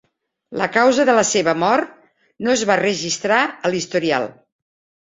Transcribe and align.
La 0.61 0.67
causa 0.77 1.05
de 1.09 1.15
la 1.19 1.25
seva 1.33 1.53
mort 1.65 1.93
no 2.47 2.57
es 2.57 2.65
va 2.73 2.81
registrar 2.83 3.45
a 3.55 3.75
l'historial. 3.77 4.29